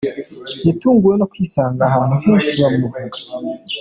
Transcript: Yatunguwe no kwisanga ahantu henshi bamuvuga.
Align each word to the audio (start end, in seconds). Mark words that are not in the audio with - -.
Yatunguwe 0.65 1.13
no 1.17 1.25
kwisanga 1.31 1.81
ahantu 1.89 2.13
henshi 2.23 2.53
bamuvuga. 2.61 3.17